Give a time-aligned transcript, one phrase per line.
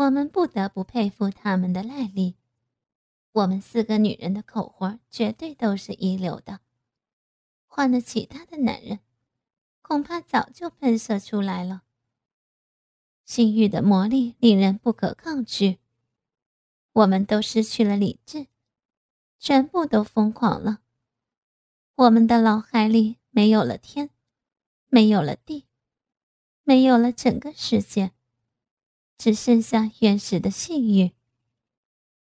[0.00, 2.36] 我们不得不佩服他们的耐力。
[3.32, 6.60] 我们四个女人的口活绝对都是一流的，
[7.66, 9.00] 换了其他的男人，
[9.82, 11.82] 恐怕早就喷射出来了。
[13.26, 15.78] 性欲的魔力令人不可抗拒，
[16.92, 18.46] 我们都失去了理智，
[19.38, 20.80] 全部都疯狂了。
[21.94, 24.08] 我们的脑海里没有了天，
[24.88, 25.66] 没有了地，
[26.64, 28.12] 没有了整个世界，
[29.20, 31.12] 只剩下原始的性欲。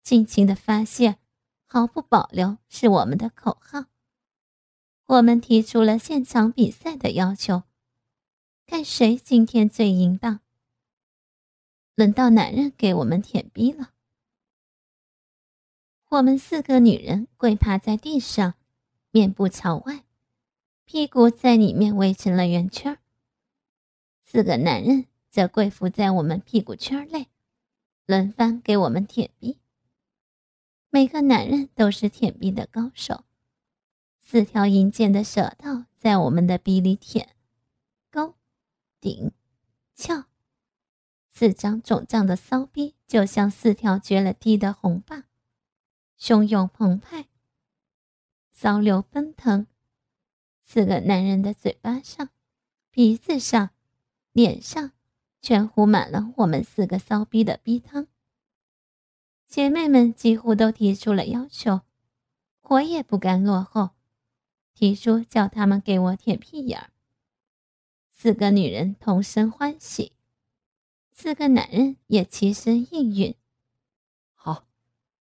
[0.03, 1.17] 尽情的发泄，
[1.65, 3.85] 毫不保留是我们的口号。
[5.07, 7.63] 我们提出了现场比赛的要求，
[8.67, 10.41] 看谁今天最淫荡。
[11.95, 13.93] 轮到男人给我们舔逼了。
[16.09, 18.53] 我们四个女人跪趴在地上，
[19.09, 20.03] 面部朝外，
[20.85, 22.99] 屁股在里面围成了圆圈
[24.23, 27.27] 四个男人则跪伏在我们屁股圈内，
[28.05, 29.57] 轮番给我们舔逼。
[30.91, 33.23] 每个男人都是舔逼的高手，
[34.21, 37.29] 四条银剑的舌头在我们的逼里舔、
[38.11, 38.35] 勾、
[39.01, 39.31] 顶、
[39.95, 40.25] 翘。
[41.31, 45.23] 四张肿胀的骚逼就像四条绝了地的红棒，
[46.19, 47.25] 汹涌澎湃，
[48.51, 49.65] 骚流奔腾。
[50.61, 52.29] 四个男人的嘴巴上、
[52.91, 53.71] 鼻子上、
[54.31, 54.92] 脸上，
[55.43, 58.07] 全糊满了我们四个骚逼的逼汤。
[59.45, 61.81] 姐妹们几乎都提出了要求，
[62.61, 63.89] 我也不甘落后，
[64.73, 66.91] 提出叫他们给我舔屁眼儿。
[68.13, 70.13] 四个女人同声欢喜。
[71.11, 73.35] 四个男人也齐声应允。
[74.33, 74.65] 好，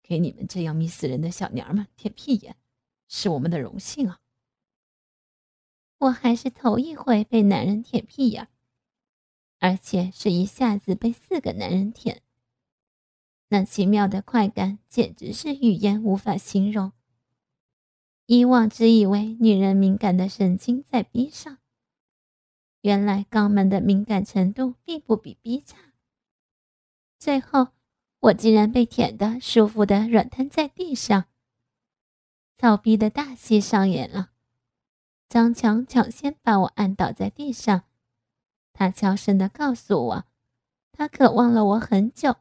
[0.02, 2.56] 给你们这样迷死人的小娘们舔屁眼，
[3.08, 4.20] 是我们的荣幸啊！
[5.98, 8.48] 我还是头一回被男人舔屁眼，
[9.58, 12.22] 而且是一下子被四个男人舔。
[13.48, 16.92] 那奇妙的快感简直是语言无法形容。
[18.26, 21.58] 以往只以为女人敏感的神经在逼上。
[22.82, 25.94] 原来肛门的敏感程度并不比 B 差。
[27.18, 27.68] 最后，
[28.20, 31.24] 我竟然被舔得舒服的软瘫在地上。
[32.54, 34.30] 操逼的大戏上演了。
[35.28, 37.84] 张强抢先把我按倒在地上，
[38.78, 40.24] 他悄声的告诉我，
[40.92, 42.36] 他渴望了我很久。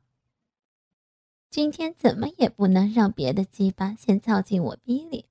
[1.50, 5.26] 今天怎么也不能让别的鸡巴先操进我逼里。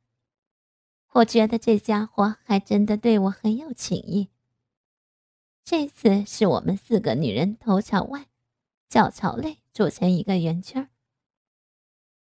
[1.13, 4.31] 我觉得这家伙还真的对我很有情意。
[5.63, 8.27] 这次是我们四个女人头朝外，
[8.89, 10.91] 脚朝内组成一个圆圈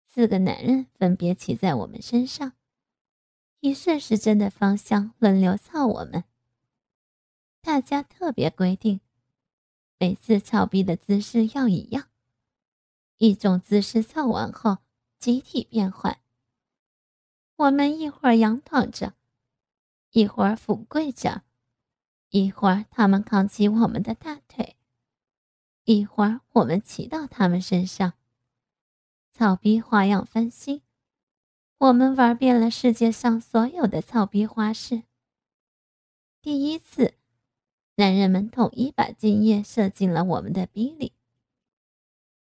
[0.06, 2.54] 四个男人分别骑在我们身上，
[3.60, 6.24] 以顺时针的方向轮流操我们。
[7.62, 9.00] 大家特别规定，
[9.96, 12.08] 每次操逼的姿势要一样，
[13.18, 14.78] 一种姿势操完后
[15.20, 16.18] 集体变换。
[17.54, 19.14] 我们一会儿仰躺着，
[20.10, 21.44] 一会儿俯跪着。
[22.30, 24.74] 一会儿，他们扛起我们的大腿；
[25.84, 28.14] 一会儿，我们骑到他们身上。
[29.32, 30.82] 草逼花样翻新，
[31.78, 35.04] 我们玩遍了世界上所有的草逼花式。
[36.40, 37.14] 第一次，
[38.02, 41.12] 男人们统一把精液射进了我们的逼里。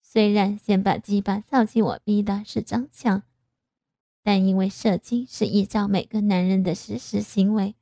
[0.02, 3.22] 虽然先把鸡巴操进我逼的是张强，
[4.24, 7.76] 但因为射精是依照每个男人的实时行为。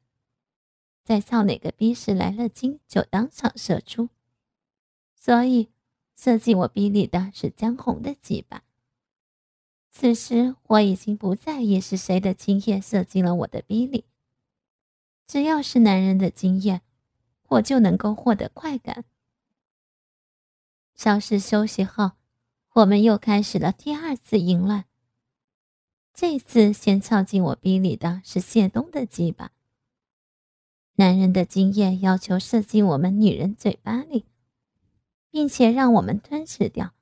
[1.05, 4.09] 在操哪个逼时来了精，就当场射出。
[5.15, 5.69] 所以，
[6.17, 8.65] 射进我逼里的是江红的鸡巴。
[9.89, 14.03] 此时我已经不在意是谁的精液射进了我的逼里，
[15.25, 16.81] 只要是男人的精液，
[17.53, 19.05] 我就能够获得快感。
[20.95, 22.11] 稍事休息后，
[22.73, 24.85] 我们又开始了第二次淫乱。
[26.13, 29.51] 这次先操进我逼里的是谢东的鸡巴。
[30.95, 34.25] 男人的经验要求射进我们女人嘴巴里，
[35.31, 36.93] 并且让我们吞噬掉。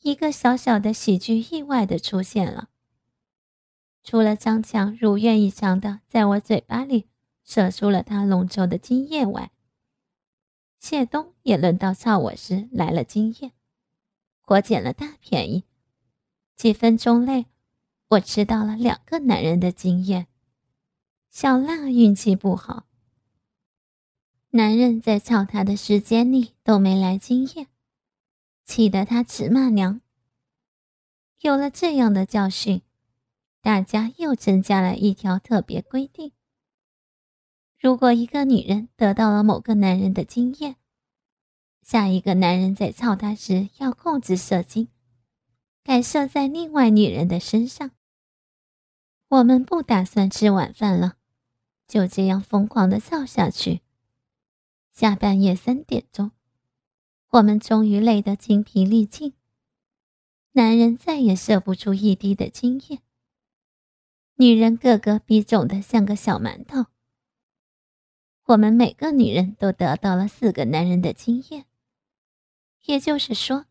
[0.00, 2.70] 一个小小的喜剧意外的出现了。
[4.02, 7.08] 除了张强如愿以偿的在我嘴巴里
[7.46, 9.52] 射出了他浓稠的精液外，
[10.80, 13.52] 谢东也轮到操我时来了经验，
[14.48, 15.64] 我捡了大便宜。
[16.56, 17.46] 几分钟内，
[18.08, 20.26] 我吃到了两个男人的经验。
[21.30, 22.86] 小浪运气不好，
[24.50, 27.68] 男人在操她的时间里都没来经验，
[28.64, 30.00] 气得她直骂娘。
[31.40, 32.82] 有了这样的教训，
[33.60, 36.32] 大家又增加了一条特别规定：
[37.78, 40.76] 如果一个女人得到了某个男人的经验，
[41.82, 44.88] 下一个男人在操她时要控制射精，
[45.84, 47.90] 改射在另外女人的身上。
[49.28, 51.16] 我们不打算吃晚饭了，
[51.86, 53.82] 就这样疯狂的造下去。
[54.92, 56.30] 下半夜三点钟，
[57.28, 59.34] 我们终于累得精疲力尽，
[60.52, 63.00] 男人再也射不出一滴的精液，
[64.36, 66.86] 女人个个逼肿的像个小馒头。
[68.46, 71.64] 我们每个女人都得到了四个男人的精液。
[72.84, 73.66] 也就是说，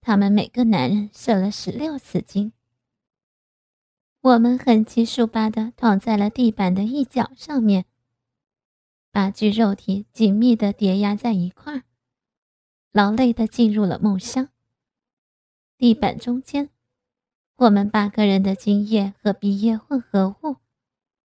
[0.00, 2.52] 他们每个男人射了十六次精。
[4.22, 7.84] 我们横七竖八的躺在了地板的一角上面，
[9.12, 11.82] 八具肉体紧密的叠压在一块儿，
[12.92, 14.48] 劳累的进入了梦乡。
[15.76, 16.70] 地板中间，
[17.56, 20.56] 我们八个人的精液和鼻液混合物，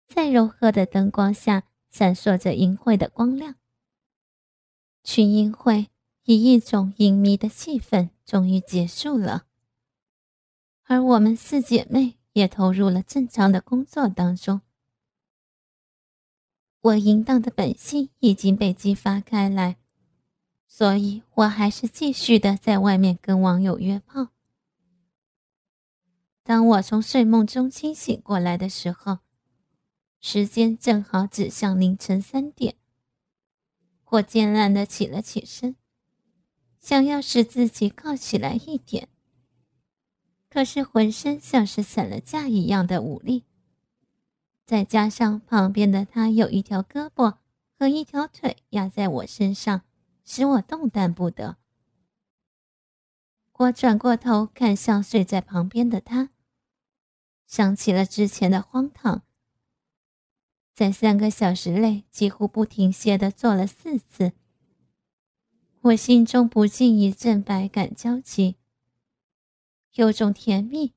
[0.06, 1.64] 在柔和的灯光下
[1.96, 3.54] 闪烁着淫秽的光亮。
[5.02, 5.88] 群英会。
[6.28, 9.46] 以一种隐秘的气氛，终于结束了。
[10.82, 14.60] 而我们四姐妹也投入了正常的工作当中。
[16.80, 19.76] 我淫荡的本性已经被激发开来，
[20.66, 24.30] 所以我还是继续的在外面跟网友约炮。
[26.42, 29.18] 当我从睡梦中清醒过来的时候，
[30.28, 32.74] 时间正好指向凌晨三点。
[34.06, 35.76] 我艰难的起了起身。
[36.80, 39.08] 想要使自己靠起来一点，
[40.50, 43.44] 可是浑身像是散了架一样的无力。
[44.64, 47.36] 再加上旁边的他有一条胳膊
[47.78, 49.82] 和一条腿压在我身上，
[50.24, 51.56] 使我动弹不得。
[53.52, 56.30] 我转过头看向睡在旁边的他，
[57.46, 59.22] 想起了之前的荒唐，
[60.76, 64.32] 在三个小时内几乎不停歇的做了四次。
[65.80, 68.56] 我心中不禁一阵百感交集，
[69.94, 70.92] 有种甜蜜，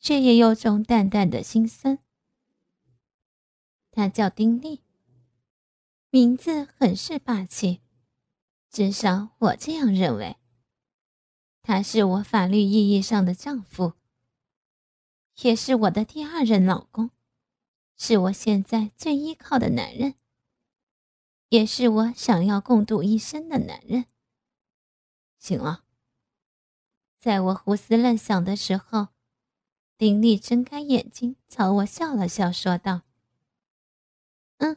[0.00, 2.00] 却也有种淡淡的心酸。
[3.92, 4.80] 他叫丁力，
[6.10, 7.80] 名字很是霸气，
[8.68, 10.36] 至少我这样认为。
[11.62, 13.92] 他是我法律意义上的丈夫，
[15.42, 17.10] 也是我的第二任老公，
[18.04, 20.16] 是我现在最依靠的男人，
[21.50, 24.06] 也是我想要共度一生的男人。
[25.38, 25.84] 醒了。
[27.20, 29.10] 在我胡思乱想的时候，
[29.96, 33.02] 丁力睁开眼睛，朝我笑了笑，说道
[34.58, 34.76] ：“嗯。”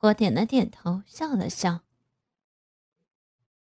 [0.00, 1.82] 我点了点头，笑了笑。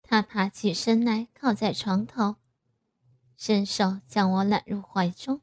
[0.03, 2.35] 他爬起身来，靠在床头，
[3.38, 5.39] 伸手将我揽入怀中。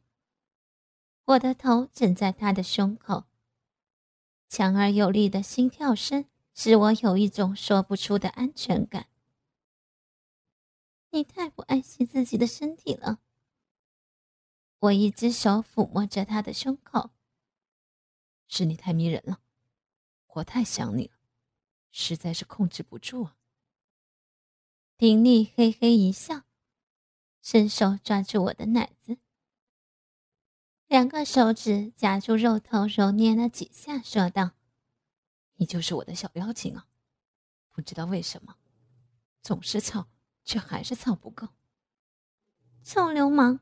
[1.27, 3.25] 我的头枕在他的胸口，
[4.47, 9.09] 强而有力的心跳声使我有一种说不出的安全感。
[11.11, 13.21] 你太不爱惜自己的身体了。
[14.81, 17.11] 我一只手抚摸着他的胸口。
[18.47, 19.41] 是你太迷人了，
[20.27, 21.15] 我太想你了，
[21.91, 23.37] 实在是控制不住啊。
[24.99, 26.43] 丁力嘿嘿一笑，
[27.41, 29.17] 伸手抓住我的奶子，
[30.87, 34.53] 两个手指夹住肉头揉捏了几下，说道
[35.57, 36.87] ：“你就是我的小妖精啊，
[37.71, 38.57] 不知道为什么，
[39.43, 40.09] 总是操。”
[40.47, 41.49] 却还是操不够，
[42.83, 43.61] 臭流氓！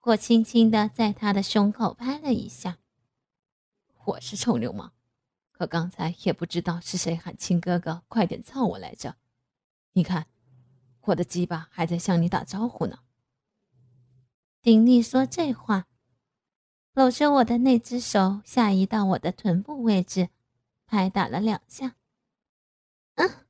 [0.00, 2.78] 我轻轻的在他的胸口拍了一下。
[4.04, 4.90] 我是臭流氓，
[5.52, 9.14] 可刚才也不知道是谁喊亲哥哥快点操我来着。
[9.92, 10.26] 你看，
[11.02, 13.03] 我的鸡巴还在向你打招呼呢。
[14.64, 15.88] 丁力说这话，
[16.94, 20.30] 搂着我的那只手下移到我的臀部位置，
[20.86, 21.96] 拍打了两下。
[23.16, 23.44] 嗯。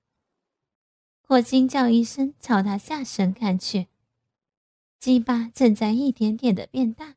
[1.28, 3.86] 我惊叫一声，朝他下身看去，
[4.98, 7.14] 鸡巴正在一点点的变大，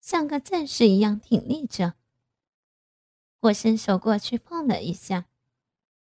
[0.00, 1.96] 像个战士一样挺立着。
[3.40, 5.26] 我伸手过去碰了一下，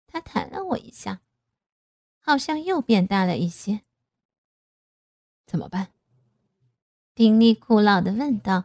[0.07, 1.21] 他弹了我一下，
[2.19, 3.81] 好像又变大了一些。
[5.45, 5.93] 怎么办？
[7.19, 8.63] 丁力苦恼的问道。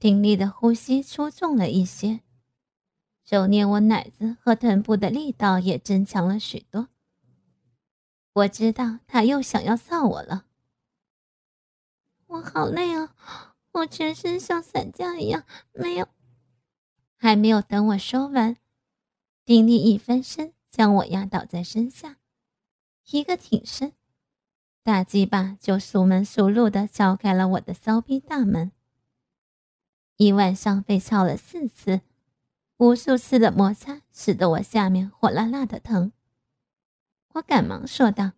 [0.00, 2.22] 丁力的呼吸粗重了一些，
[3.24, 6.88] 揉捏我奶子和臀部的力道也增强了许多。
[8.32, 10.46] 我知道他又想要臊我了。
[12.26, 13.14] 我好累啊，
[13.70, 15.44] 我全身像散架一样。
[15.70, 16.08] 没有，
[17.14, 18.56] 还没有等我说完，
[19.44, 22.16] 丁力一翻身将我压倒在身下，
[23.12, 23.92] 一个挺身，
[24.84, 28.72] 大鸡巴就熟门熟路的敲开了我的骚逼大门。
[30.16, 32.00] 一晚上被操了四次，
[32.78, 36.12] 无数次的摩擦使得我下面火辣辣的疼。
[37.34, 38.32] 我赶忙说道：“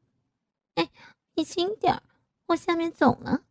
[0.76, 0.90] 哎，
[1.34, 2.02] 你轻点儿，
[2.46, 3.44] 我下面肿了。”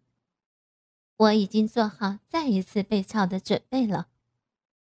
[1.17, 4.07] 我已经做好再一次被操的准备了。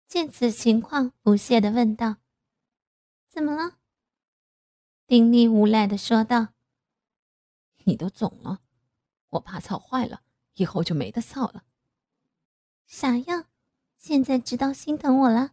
[0.09, 2.17] 见此情况，不屑的问道
[3.31, 3.79] ：“怎么了？”
[5.07, 6.49] 丁力无奈的说道
[7.87, 8.61] ：“你都肿了，
[9.31, 10.23] 我怕操坏了，
[10.55, 11.65] 以后就没得操了。”
[12.87, 13.47] 啥样？
[13.97, 15.53] 现在知道心疼我了？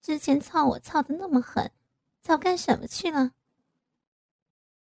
[0.00, 1.72] 之前操我操的那么狠，
[2.20, 3.32] 早干什么去了？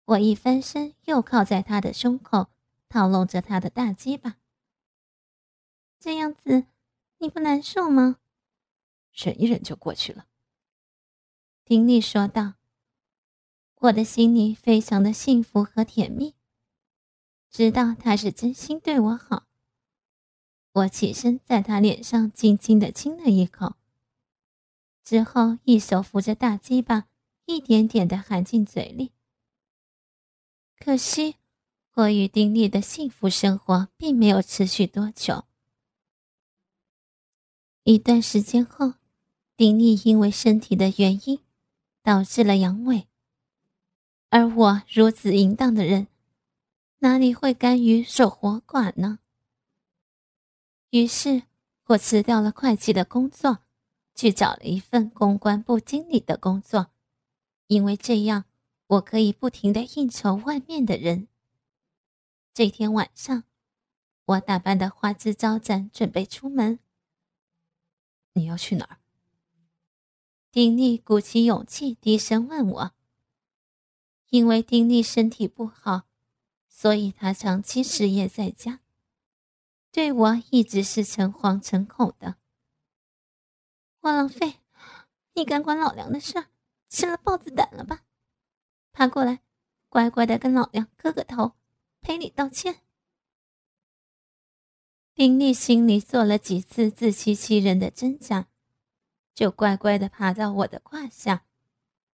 [0.05, 2.49] 我一翻身，又靠在他的胸口，
[2.89, 4.37] 套拢着他的大鸡巴。
[5.99, 6.65] 这样子，
[7.19, 8.17] 你不难受吗？
[9.13, 10.27] 忍一忍就过去了。
[11.63, 12.55] 丁力说道。
[13.75, 16.35] 我的心里非常的幸福和甜蜜，
[17.53, 19.45] 知道他是真心对我好。
[20.72, 23.75] 我起身在他脸上轻轻的亲了一口，
[25.03, 27.05] 之后一手扶着大鸡巴，
[27.45, 29.12] 一点点的含进嘴里。
[30.79, 31.36] 可惜，
[31.93, 35.45] 我与丁力的幸福生活并没有持续多久。
[37.83, 38.95] 一段时间后，
[39.55, 41.39] 丁力因为身体的原因，
[42.01, 43.05] 导致了阳痿。
[44.29, 46.07] 而我如此淫荡的人，
[47.03, 49.19] 哪里会甘于守活寡呢？
[50.91, 51.43] 于是，
[51.88, 53.60] 我辞掉了会计的工作，
[54.15, 56.91] 去找了一份公关部经理的工作，
[57.67, 58.45] 因为这样
[58.88, 61.27] 我可以不停的应酬外面的人。
[62.53, 63.43] 这天晚上，
[64.24, 66.79] 我打扮的花枝招展，准备出门。
[68.31, 69.00] 你要去哪儿？
[70.50, 72.91] 丁力鼓起勇气，低声问我。
[74.29, 76.03] 因为丁力身体不好，
[76.75, 78.79] 所以他长期失业在家，
[79.91, 82.37] 对我一直是诚惶诚恐的。
[84.01, 84.55] 汪浪费，
[85.33, 86.47] 你敢管老梁的事儿，
[86.89, 88.01] 吃了豹子胆了吧？
[88.91, 89.41] 爬过来，
[89.87, 91.53] 乖乖的跟老梁磕个头，
[92.01, 92.81] 赔礼道歉。
[95.13, 98.47] 丁力心里做了几次自欺欺人的挣扎，
[99.35, 101.45] 就乖乖的爬到我的胯下。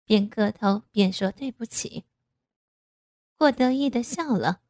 [0.04, 2.06] 边磕头边说对不起。
[3.40, 4.62] 我得意的笑了，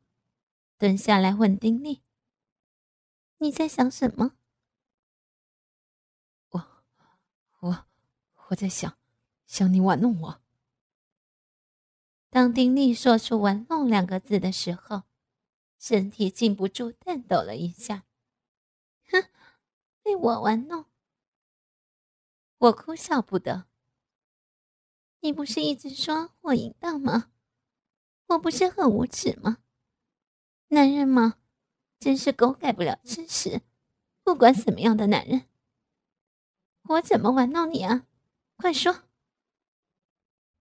[0.78, 2.04] 蹲下来问丁力
[3.40, 4.36] ：“你在想什么？”
[6.52, 6.68] 我，
[7.60, 7.86] 我，
[8.48, 8.98] 我在想，
[9.46, 10.42] 想你玩弄我。
[12.30, 15.04] 当丁力说出“玩弄”两个字的时候，
[15.80, 18.04] 身体禁不住颤抖了一下。
[19.10, 19.30] 哼，
[20.04, 20.86] 被我玩弄，
[22.58, 23.66] 我哭笑不得。
[25.22, 27.32] 你不是一直说我淫荡吗？
[28.28, 29.58] 我不是很无耻吗？
[30.70, 31.40] 男人嘛，
[32.00, 33.62] 真是狗改不了吃屎。
[34.24, 35.48] 不管什么样的男人，
[36.84, 38.06] 我怎么玩弄你啊？
[38.58, 39.04] 快说！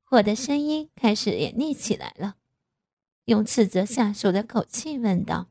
[0.09, 2.35] 我的声音开始严厉起来了，
[3.25, 5.49] 用斥责下属的口气问道：“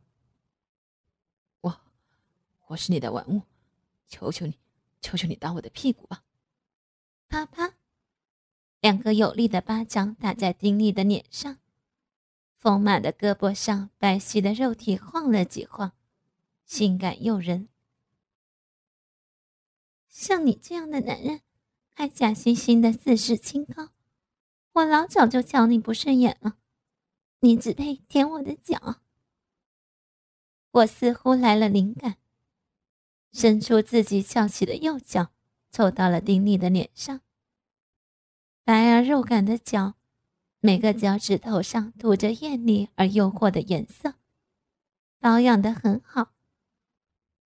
[1.63, 1.81] 我，
[2.67, 3.43] 我是你的玩物，
[4.07, 4.59] 求求你，
[5.01, 6.23] 求求你打我的屁股吧！”
[7.31, 7.75] 啪啪。
[8.81, 11.59] 两个有力的巴掌打在丁力的脸上，
[12.63, 15.95] 丰满的胳膊上白皙的肉体晃了几晃，
[16.65, 17.69] 性感诱人。
[20.09, 21.41] 像你这样的男人，
[21.93, 23.89] 还假惺惺的自视清高，
[24.75, 26.57] 我老早就瞧你不顺眼了。
[27.41, 29.01] 你只配舔我的脚。
[30.71, 32.19] 我似乎来了灵感，
[33.33, 35.33] 伸出自己翘起的右脚，
[35.69, 37.23] 凑到了丁力的脸上。
[38.63, 39.95] 白而肉感的脚，
[40.65, 44.15] 每个脚趾头上涂着艳丽而诱惑的颜色，
[45.19, 46.31] 保养的很好。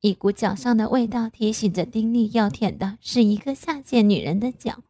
[0.00, 4.82] 一股脚上的味道提醒着丁力要舔的是一个下贱女人的脚。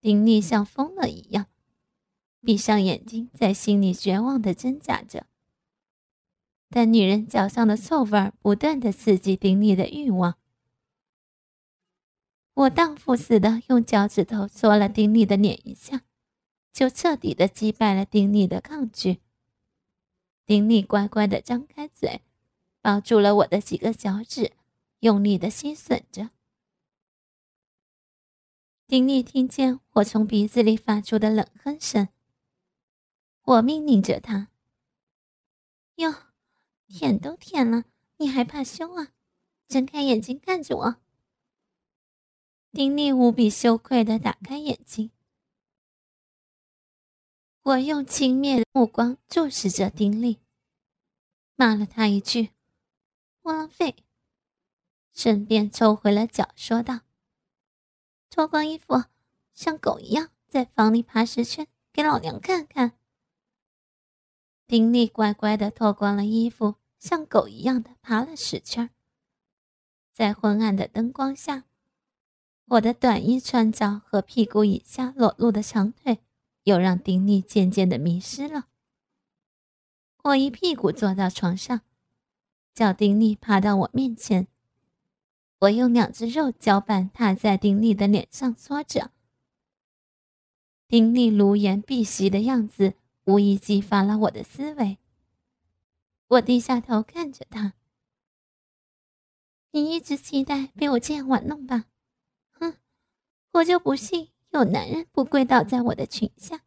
[0.00, 1.46] 丁力像疯了一样，
[2.42, 5.26] 闭上眼睛，在心里绝望的挣扎着。
[6.70, 10.38] 但女人脚上的臭味儿不断的刺激丁力的欲望。
[12.54, 16.02] 我荡妇似的用脚趾头戳了丁力的脸一下，
[16.78, 19.18] 就彻底的击败了丁力的抗拒。
[20.46, 22.22] 丁力乖乖的张开嘴，
[22.80, 24.52] 抱住了我的几个脚趾，
[25.00, 26.30] 用力的吸吮着。
[28.86, 32.10] 丁力听见我从鼻子里发出的冷哼声，
[33.42, 34.46] 我命令着他
[35.98, 36.14] ：“哟，
[36.86, 37.86] 舔都舔了，
[38.18, 39.08] 你还怕羞啊？
[39.66, 40.96] 睁开眼睛看着我。”
[42.70, 45.10] 丁力无比羞愧的打开眼睛，
[47.68, 50.38] 我用轻蔑的目光注视着丁力，
[51.54, 52.48] 骂了他一句
[53.44, 53.94] “窝囊废”，
[55.12, 57.00] 顺便抽回了脚，说道
[58.30, 59.04] ：“脱光衣服，
[59.52, 62.92] 像狗一样在房里爬十圈，给老娘看看。
[64.66, 68.88] 丁力乖乖的脱光了衣服，像狗一样的爬了十圈。
[70.14, 71.64] 在昏暗的灯光下，
[72.64, 76.20] 我的短衣穿着和屁股以下裸露的长腿，
[76.68, 78.68] 又让丁力渐渐的迷失了。
[80.24, 81.80] 我一屁股坐到床上，
[82.74, 84.48] 叫丁力爬到我面前。
[85.60, 89.12] 我用两只肉脚板踏在丁力的脸上，搓着。
[90.86, 92.94] 丁力如言必袭的样子，
[93.24, 94.98] 无疑激发了我的思维。
[96.28, 97.72] 我低下头看着他
[99.72, 101.86] ：“你一直期待被我这样玩弄吧？
[102.50, 102.76] 哼，
[103.52, 106.62] 我就不信有男人不跪倒在我的裙下。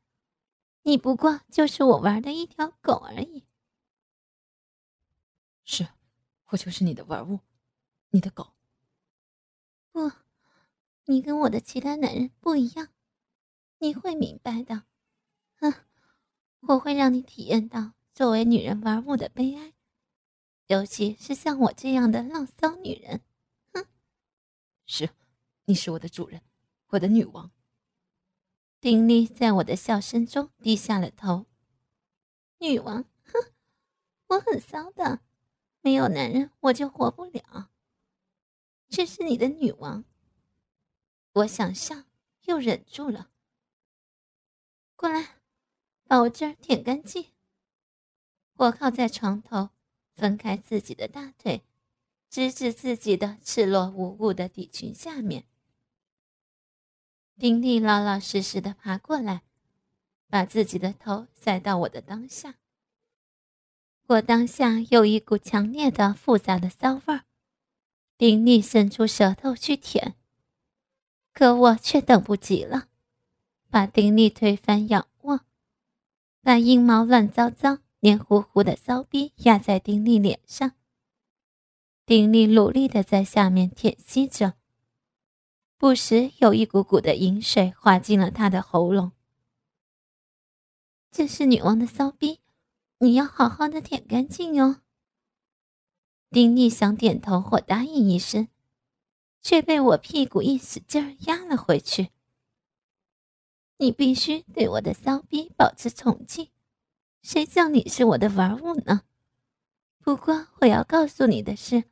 [0.83, 3.45] 你不过就是我玩的一条狗而已。
[5.63, 5.87] 是，
[6.47, 7.39] 我就是你的玩物，
[8.09, 8.53] 你的狗。”
[9.93, 10.11] 不，
[11.05, 12.87] 你跟我的其他男人不一样，
[13.79, 14.83] 你会明白的。
[15.57, 15.73] 哼，
[16.61, 19.73] 我会让你体验到作为女人玩物的悲哀，
[20.67, 23.21] 尤其是像我这样的浪骚女人。
[23.73, 23.85] 哼，
[24.85, 25.09] 是，
[25.65, 26.41] 你是我的主人，
[26.87, 27.51] 我的女王。
[28.81, 31.45] 丁力在我的笑声中低下了头。
[32.57, 33.53] 女王，哼，
[34.25, 35.21] 我很骚的，
[35.81, 37.69] 没有男人我就活不了。
[38.89, 40.03] 这是你的女王。
[41.33, 42.05] 我想笑，
[42.45, 43.29] 又忍住了。
[44.95, 45.35] 过来，
[46.05, 47.33] 把我这儿舔干净。
[48.55, 49.69] 我靠在床头，
[50.15, 51.63] 分开自己的大腿，
[52.31, 55.45] 直指自己的赤裸无物的底裙下面。
[57.41, 59.41] 丁力老老实实的爬过来，
[60.29, 62.53] 把自己的头塞到我的裆下。
[64.05, 67.23] 我当下有一股强烈的、复杂的骚味儿。
[68.15, 70.13] 丁力伸出舌头去舔，
[71.33, 72.89] 可我却等不及了，
[73.71, 75.39] 把丁力推翻仰卧，
[76.43, 80.73] 把阴毛乱糟糟、黏糊糊的骚逼压在丁力脸上。
[82.05, 84.53] 丁力努力的在下面舔吸着，
[85.81, 89.13] 不时有一股股的饮水滑进了他的喉咙。
[91.09, 92.39] 这是女王的骚逼，
[92.99, 94.83] 你要好好的舔干净哦。
[96.29, 98.47] 丁力想点头或答应一声，
[99.41, 102.09] 却被我屁股一使劲儿压了回去。
[103.77, 106.49] 你必须对我的骚逼保持崇敬，
[107.23, 109.01] 谁叫你是我的玩物呢？
[109.97, 111.85] 不过我要告诉你的是，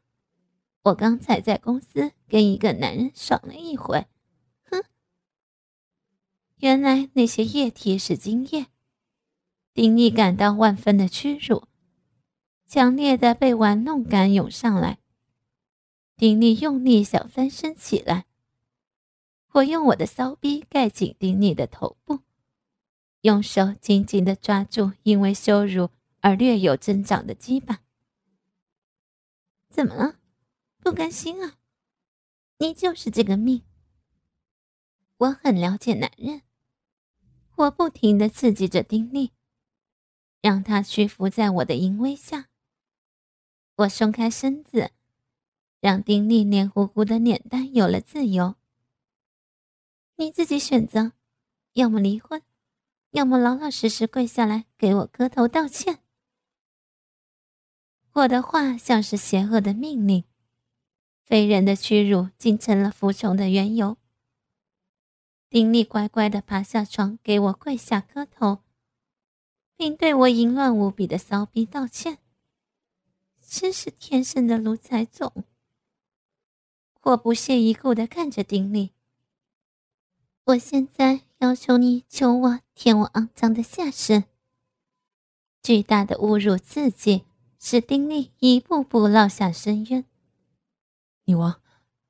[0.83, 4.07] 我刚才在公司跟一个男人爽了一回，
[4.63, 4.83] 哼！
[6.57, 8.67] 原来那些液体是精液。
[9.73, 11.63] 丁力感到万分的屈辱。
[12.65, 14.99] 强烈的被玩弄感涌上来，
[16.15, 18.25] 丁力用力想翻身起来。
[19.53, 22.19] 我用我的骚逼盖紧丁力的头部，
[23.21, 25.89] 用手紧紧的抓住因为羞辱
[26.21, 27.79] 而略有增长的鸡巴。
[29.69, 30.18] 怎么了？
[30.89, 31.59] 不甘心啊？
[32.57, 33.61] 你就是这个命。
[35.17, 36.41] 我很了解男人，
[37.57, 39.31] 我不停的刺激着丁力，
[40.41, 42.49] 让他屈服在我的淫威下。
[43.75, 44.89] 我松开身子，
[45.79, 48.55] 让丁力黏糊糊的脸蛋有了自由。
[50.15, 51.11] 你自己选择，
[51.73, 52.41] 要么离婚，
[53.11, 55.99] 要么老老实实跪下来给我磕头道歉。
[58.13, 60.23] 我的话像是邪恶的命令，
[61.29, 63.97] 非人的屈辱竟成了服从的缘由。
[65.47, 68.63] 丁力乖乖的爬下床，给我跪下磕头，
[69.77, 72.17] 并对我淫乱无比的骚逼道歉。
[73.47, 75.43] 真是天生的奴才种！
[77.03, 78.93] 我不屑一顾的看着丁力。
[80.45, 84.23] 我现在要求你求我舔我肮脏的下身。
[85.61, 87.25] 巨大的侮辱刺激
[87.59, 90.05] 使丁力一步步落下深渊。
[91.29, 91.61] 女王，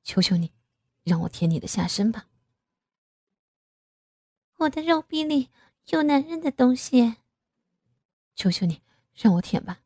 [0.02, 0.50] 求求你，
[1.02, 2.26] 让我舔你的下身吧。
[4.56, 5.50] 我的肉壁里
[5.88, 7.16] 有男人的东西。
[8.34, 8.80] 求求你，
[9.12, 9.82] 让我舔吧。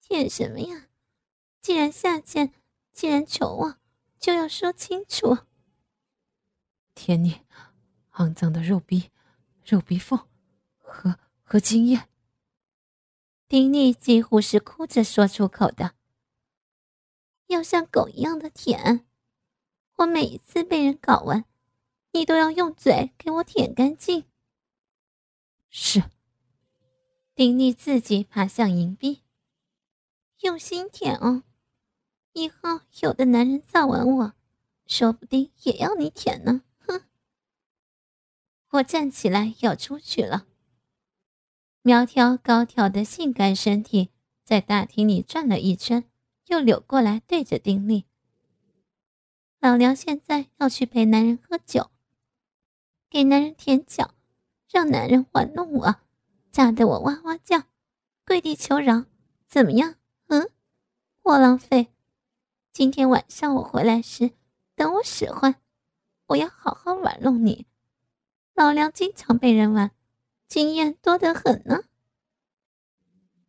[0.00, 0.86] 舔什么呀？
[1.60, 2.52] 既然下贱，
[2.92, 3.78] 既然求我，
[4.20, 5.38] 就要说清楚。
[6.94, 7.40] 舔你，
[8.12, 9.10] 肮脏的肉逼，
[9.64, 10.28] 肉逼缝，
[10.78, 12.08] 和和精液。
[13.48, 15.96] 丁力几乎是哭着说出口的。
[17.54, 19.06] 要像狗一样的舔，
[19.98, 21.44] 我每一次被人搞完，
[22.10, 24.24] 你都要用嘴给我舔干净。
[25.70, 26.02] 是。
[27.36, 29.22] 丁力自己爬向银币。
[30.40, 31.44] 用心舔哦，
[32.32, 34.32] 以后有的男人造完我，
[34.86, 36.62] 说不定也要你舔呢。
[36.86, 37.02] 哼！
[38.70, 40.46] 我站起来要出去了。
[41.82, 44.10] 苗条高挑的性感身体
[44.42, 46.04] 在大厅里转了一圈，
[46.46, 48.04] 又扭过来对着丁力
[49.60, 51.90] ：“老娘现在要去陪男人喝酒，
[53.08, 54.14] 给男人舔脚，
[54.70, 55.96] 让男人玩弄我，
[56.52, 57.62] 炸得我哇哇叫，
[58.26, 59.06] 跪地求饶，
[59.46, 59.94] 怎么样？
[60.26, 60.50] 嗯，
[61.22, 61.88] 窝囊废！
[62.72, 64.32] 今天晚上我回来时，
[64.74, 65.54] 等我使唤，
[66.26, 67.66] 我要好好玩弄你。”
[68.54, 69.90] 老娘经常被人玩，
[70.46, 71.84] 经验多得很呢。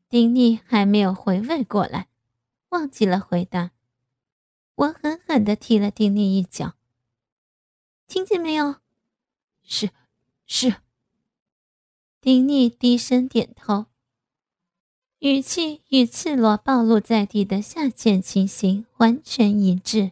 [0.08, 2.08] 丁力还没有回味过来，
[2.76, 3.72] 忘记了回答。
[4.76, 6.74] 我狠狠地踢了丁力一脚。
[8.06, 8.76] 听见没有？
[9.64, 9.92] 是，
[10.46, 10.76] 是。
[12.20, 13.86] 丁力低声点头，
[15.20, 20.12] 语气与赤裸暴露在地的下贱情形完全一致。